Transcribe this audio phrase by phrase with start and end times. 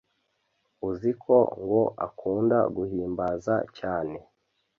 [0.89, 4.17] uziko ngo akunda guhimbaza cyane